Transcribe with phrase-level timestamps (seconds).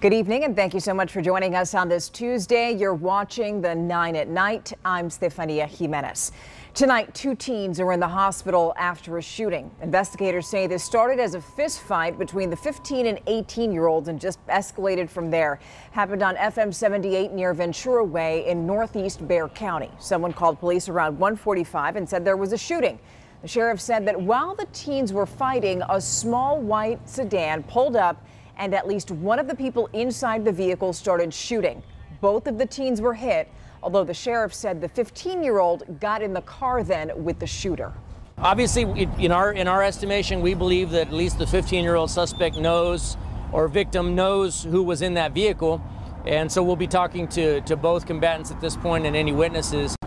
[0.00, 2.70] Good evening and thank you so much for joining us on this Tuesday.
[2.70, 4.72] You're watching the 9 at night.
[4.84, 6.30] I'm Stephania Jimenez.
[6.72, 9.72] Tonight, two teens are in the hospital after a shooting.
[9.82, 14.06] Investigators say this started as a fist fight between the 15 and 18 year olds
[14.06, 15.58] and just escalated from there.
[15.90, 19.90] Happened on FM 78 near Ventura Way in northeast Bexar County.
[19.98, 23.00] Someone called police around 145 and said there was a shooting.
[23.42, 28.24] The sheriff said that while the teens were fighting, a small white sedan pulled up
[28.58, 31.82] and at least one of the people inside the vehicle started shooting.
[32.20, 33.48] Both of the teens were hit,
[33.82, 37.46] although the sheriff said the 15 year old got in the car then with the
[37.46, 37.92] shooter.
[38.38, 43.16] Obviously, in our in our estimation, we believe that at least the 15-year-old suspect knows
[43.50, 45.82] or victim knows who was in that vehicle,
[46.24, 49.97] and so we'll be talking to to both combatants at this point and any witnesses.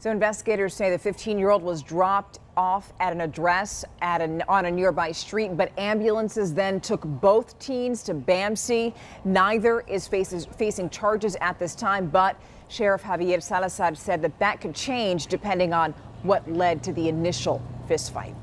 [0.00, 4.70] So investigators say the 15-year-old was dropped off at an address at an, on a
[4.70, 8.94] nearby street, but ambulances then took both teens to BAMC.
[9.26, 14.62] Neither is faces, facing charges at this time, but Sheriff Javier Salazar said that that
[14.62, 15.92] could change depending on
[16.22, 18.34] what led to the initial fistfight.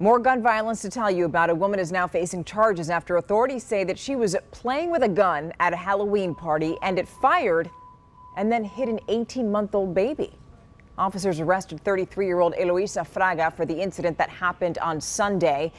[0.00, 1.48] More gun violence to tell you about.
[1.48, 5.08] A woman is now facing charges after authorities say that she was playing with a
[5.08, 7.70] gun at a Halloween party and it fired
[8.36, 10.30] and then hit an 18 month old baby.
[10.98, 15.72] Officers arrested 33 year old Eloisa Fraga for the incident that happened on Sunday.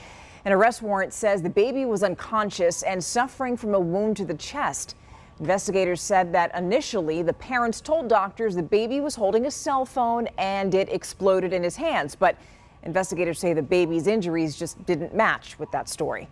[0.45, 4.35] An arrest warrant says the baby was unconscious and suffering from a wound to the
[4.35, 4.95] chest.
[5.39, 10.27] Investigators said that initially the parents told doctors the baby was holding a cell phone
[10.37, 12.15] and it exploded in his hands.
[12.15, 12.37] But
[12.83, 16.27] investigators say the baby's injuries just didn't match with that story.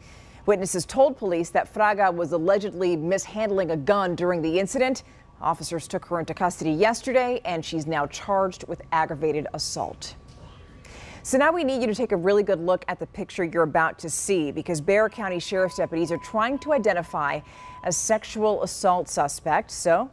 [0.45, 5.03] Witnesses told police that Fraga was allegedly mishandling a gun during the incident.
[5.45, 10.15] Officers took her into custody yesterday, and she's now charged with aggravated assault.
[11.21, 13.63] So now we need you to take a really good look at the picture you're
[13.63, 17.39] about to see because Bexar County Sheriff's deputies are trying to identify
[17.83, 19.71] a sexual assault suspect.
[19.71, 20.09] So,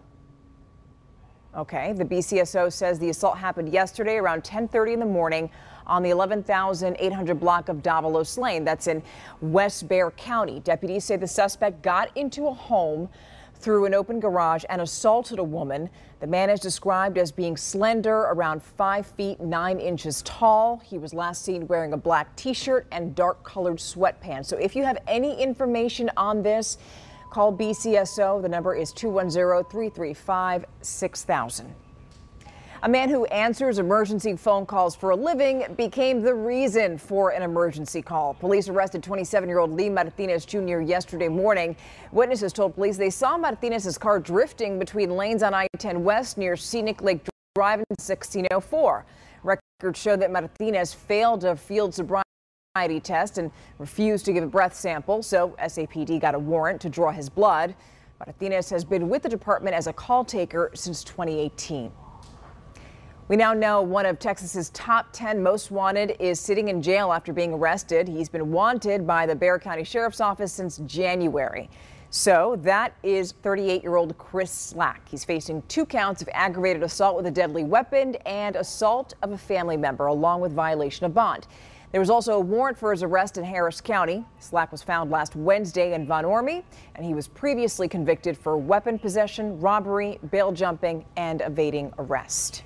[1.57, 5.51] okay, the BCSO says the assault happened yesterday around 10:30 in the morning
[5.87, 8.65] on the 11,800 block of Davalos Lane.
[8.65, 9.03] That's in
[9.41, 10.61] West Bexar County.
[10.61, 13.09] Deputies say the suspect got into a home
[13.63, 15.89] through an open garage and assaulted a woman.
[16.21, 20.83] The man is described as being slender, around 5 feet 9 inches tall.
[20.85, 24.47] He was last seen wearing a black t-shirt and dark colored sweatpants.
[24.47, 26.79] So if you have any information on this,
[27.31, 28.43] call BCSO.
[28.43, 31.75] The number is 210 335 6000.
[32.85, 37.41] A man who answers emergency phone calls for a living became the reason for an
[37.43, 38.35] emergency call.
[38.35, 40.81] Police arrested 27 year old Lee Martinez Jr.
[40.81, 41.77] yesterday morning.
[42.11, 46.57] Witnesses told police they saw Martinez's car drifting between lanes on I 10 West near
[46.57, 47.21] Scenic Lake
[47.55, 49.07] Drive in 1604.
[49.45, 54.75] Records show that Martinez failed a field sobriety test and refused to give a breath
[54.75, 57.77] sample, so SAPD got a warrant to draw his blood.
[58.27, 61.93] Martinez has been with the department as a call taker since 2018.
[63.33, 67.33] We now know one of Texas's top 10 most wanted is sitting in jail after
[67.33, 68.07] being arrested.
[68.07, 71.71] He's been wanted by the Bexar County Sheriff's Office since January.
[72.11, 75.09] So that is 38 year old Chris Slack.
[75.09, 79.39] He's facing two counts of aggravated assault with a deadly weapon and assault of a
[79.39, 81.47] family member, along with violation of bond.
[81.91, 84.27] There was also a warrant for his arrest in Harris County.
[84.41, 86.65] Slack was found last Wednesday in Von Ormy,
[86.97, 92.65] and he was previously convicted for weapon possession, robbery, bail jumping, and evading arrest.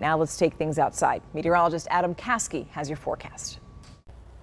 [0.00, 1.22] Now let's take things outside.
[1.34, 3.60] Meteorologist Adam Caskey has your forecast.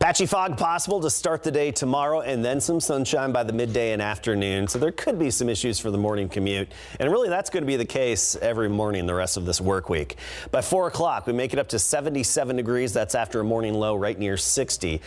[0.04, 3.94] Patchy fog possible to start the day tomorrow and then some sunshine by the midday
[3.94, 4.68] and afternoon.
[4.68, 6.74] So there could be some issues for the morning commute.
[7.00, 9.90] And really that's going to be the case every morning the rest of this work
[9.90, 10.18] week.
[10.52, 12.92] By 4 o'clock we make it up to 77 degrees.
[12.92, 15.02] That's after a morning low right near 60.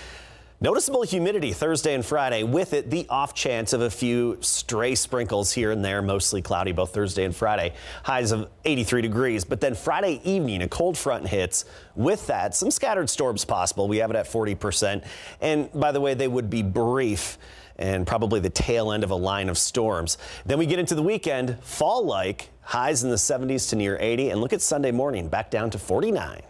[0.59, 2.43] Noticeable humidity Thursday and Friday.
[2.43, 6.73] With it, the off chance of a few stray sprinkles here and there, mostly cloudy
[6.73, 7.75] both Thursday and Friday.
[8.05, 9.45] Highs of 83 degrees.
[9.45, 11.67] But then Friday evening, a cold front hits.
[11.95, 13.87] With that, some scattered storms possible.
[13.87, 15.05] We have it at 40%.
[15.43, 17.37] And by the way, they would be brief
[17.77, 20.17] and probably the tail end of a line of storms.
[20.47, 24.31] Then we get into the weekend, fall like, highs in the 70s to near 80.
[24.31, 26.41] And look at Sunday morning, back down to 49.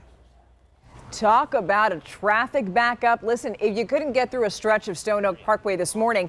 [1.16, 3.22] Talk about a traffic backup.
[3.22, 6.28] Listen, if you couldn't get through a stretch of Stone Oak Parkway this morning,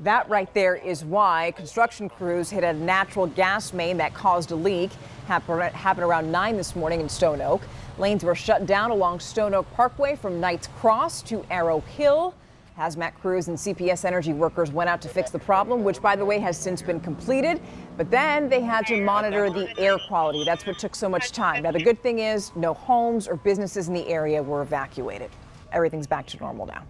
[0.00, 4.56] that right there is why construction crews hit a natural gas main that caused a
[4.56, 4.90] leak.
[5.28, 7.62] Happened around 9 this morning in Stone Oak.
[7.96, 12.34] Lanes were shut down along Stone Oak Parkway from Knights Cross to Arrow Hill.
[12.78, 16.24] Hazmat crews and CPS Energy workers went out to fix the problem, which, by the
[16.24, 17.60] way, has since been completed.
[17.96, 20.44] But then they had to monitor the air quality.
[20.44, 21.62] That's what took so much time.
[21.62, 25.30] Now, the good thing is no homes or businesses in the area were evacuated.
[25.70, 26.82] Everything's back to normal now.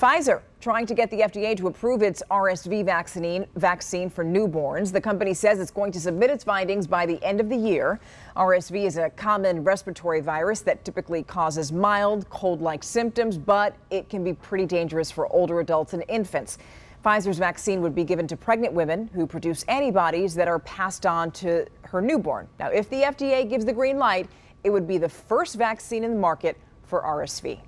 [0.00, 4.92] Pfizer trying to get the FDA to approve its RSV vaccine, vaccine for newborns.
[4.92, 8.00] The company says it's going to submit its findings by the end of the year.
[8.34, 14.24] RSV is a common respiratory virus that typically causes mild cold-like symptoms, but it can
[14.24, 16.56] be pretty dangerous for older adults and infants.
[17.04, 21.30] Pfizer's vaccine would be given to pregnant women who produce antibodies that are passed on
[21.32, 22.48] to her newborn.
[22.58, 24.30] Now, if the FDA gives the green light,
[24.64, 27.58] it would be the first vaccine in the market for RSV.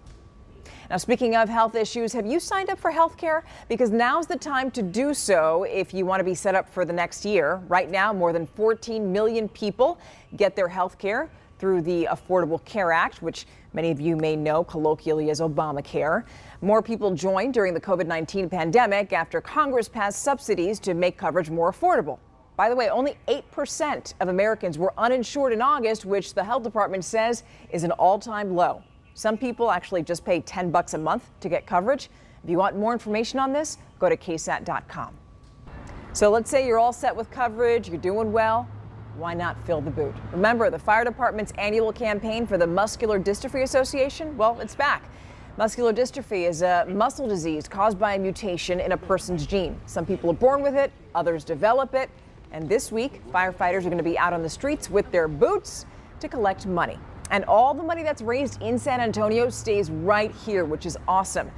[0.93, 3.45] Now, speaking of health issues, have you signed up for health care?
[3.67, 6.85] Because now's the time to do so if you want to be set up for
[6.85, 7.63] the next year.
[7.67, 9.99] Right now, more than 14 million people
[10.37, 14.63] get their health care through the Affordable Care Act, which many of you may know
[14.63, 16.25] colloquially as Obamacare.
[16.61, 21.49] More people joined during the COVID 19 pandemic after Congress passed subsidies to make coverage
[21.49, 22.19] more affordable.
[22.55, 27.07] By the way, only 8% of Americans were uninsured in August, which the health department
[27.07, 28.83] says is an all time low.
[29.15, 32.09] Some people actually just pay 10 bucks a month to get coverage.
[32.43, 35.15] If you want more information on this, go to ksat.com.
[36.13, 38.69] So let's say you're all set with coverage, you're doing well.
[39.17, 40.15] Why not fill the boot?
[40.33, 44.37] Remember, the fire department's annual campaign for the Muscular Dystrophy Association?
[44.37, 45.05] Well, it's back.
[45.59, 49.79] Muscular dystrophy is a muscle disease caused by a mutation in a person's gene.
[49.85, 52.09] Some people are born with it, others develop it.
[52.53, 55.85] And this week, firefighters are going to be out on the streets with their boots
[56.21, 56.99] to collect money.
[57.33, 61.51] And all the money that's raised in San Antonio stays right here, which is awesome.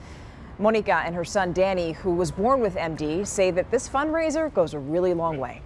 [0.60, 4.72] Monica and her son Danny, who was born with MD, say that this fundraiser goes
[4.72, 5.60] a really long way.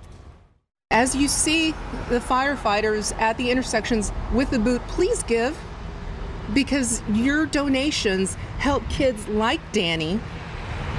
[0.91, 1.73] As you see
[2.09, 5.57] the firefighters at the intersections with the boot, please give
[6.55, 10.19] because your donations help kids like Danny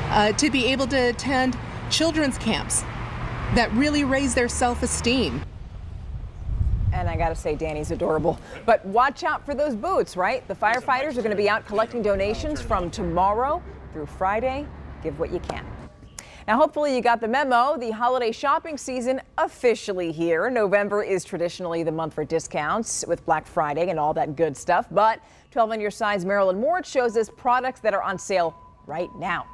[0.10, 1.58] uh, to be able to attend
[1.90, 2.84] children's camps
[3.56, 5.42] that really raise their self esteem.
[6.94, 8.40] And I got to say, Danny's adorable.
[8.66, 10.48] But watch out for those boots, right?
[10.48, 13.62] The firefighters are going to be out collecting donations from tomorrow
[13.94, 14.66] through Friday.
[15.04, 15.66] Give what you can.
[16.48, 17.78] Now, hopefully, you got the memo.
[17.78, 20.50] The holiday shopping season officially here.
[20.50, 24.88] November is traditionally the month for discounts with Black Friday and all that good stuff.
[24.90, 25.22] But
[25.52, 28.56] 12 on your side's Marilyn Moore shows us products that are on sale
[28.88, 29.46] right now.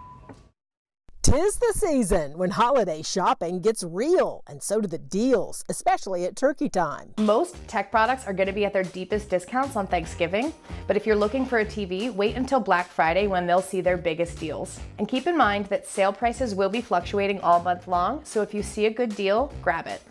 [1.26, 6.36] Tis the season when holiday shopping gets real, and so do the deals, especially at
[6.36, 7.16] turkey time.
[7.18, 10.54] Most tech products are going to be at their deepest discounts on Thanksgiving,
[10.86, 13.98] but if you're looking for a TV, wait until Black Friday when they'll see their
[13.98, 14.80] biggest deals.
[15.00, 18.54] And keep in mind that sale prices will be fluctuating all month long, so if
[18.54, 20.04] you see a good deal, grab it.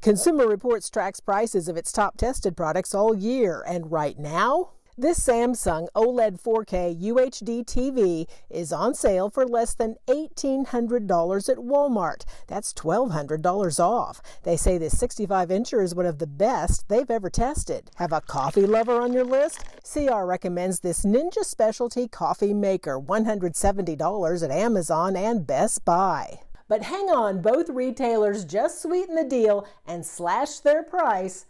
[0.00, 5.18] Consumer Reports tracks prices of its top tested products all year, and right now, this
[5.20, 12.24] Samsung OLED 4K UHD TV is on sale for less than $1,800 at Walmart.
[12.46, 14.20] That's $1,200 off.
[14.42, 17.90] They say this 65 incher is one of the best they've ever tested.
[17.96, 19.64] Have a coffee lover on your list?
[19.90, 26.40] CR recommends this Ninja Specialty Coffee Maker, $170 at Amazon and Best Buy.
[26.68, 31.46] But hang on, both retailers just sweeten the deal and slash their price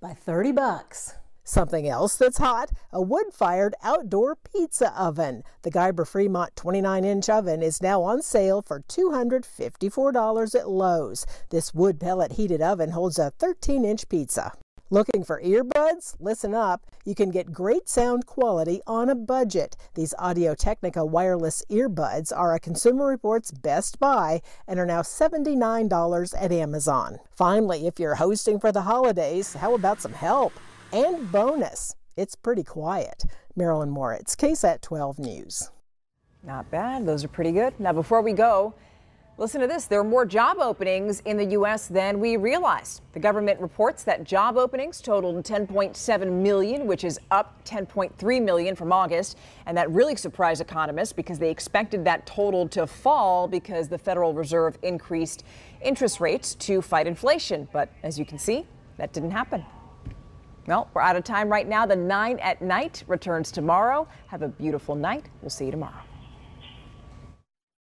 [0.00, 1.14] by 30 bucks.
[1.46, 5.42] Something else that's hot a wood fired outdoor pizza oven.
[5.60, 11.26] The Geiger Fremont 29 inch oven is now on sale for $254 at Lowe's.
[11.50, 14.52] This wood pellet heated oven holds a 13 inch pizza.
[14.88, 16.14] Looking for earbuds?
[16.18, 16.86] Listen up.
[17.04, 19.76] You can get great sound quality on a budget.
[19.94, 26.34] These Audio Technica wireless earbuds are a Consumer Reports best buy and are now $79
[26.38, 27.18] at Amazon.
[27.36, 30.52] Finally, if you're hosting for the holidays, how about some help?
[30.94, 33.24] And bonus, it's pretty quiet.
[33.56, 35.72] Marilyn Moritz, KSAT 12 News.
[36.44, 37.04] Not bad.
[37.04, 37.74] Those are pretty good.
[37.80, 38.74] Now, before we go,
[39.36, 39.86] listen to this.
[39.86, 41.88] There are more job openings in the U.S.
[41.88, 43.00] than we realized.
[43.12, 48.92] The government reports that job openings totaled 10.7 million, which is up 10.3 million from
[48.92, 49.36] August.
[49.66, 54.32] And that really surprised economists because they expected that total to fall because the Federal
[54.32, 55.42] Reserve increased
[55.82, 57.66] interest rates to fight inflation.
[57.72, 58.64] But as you can see,
[58.96, 59.64] that didn't happen.
[60.66, 61.84] Well, we're out of time right now.
[61.84, 64.08] The 9 at night returns tomorrow.
[64.28, 65.26] Have a beautiful night.
[65.42, 66.02] We'll see you tomorrow.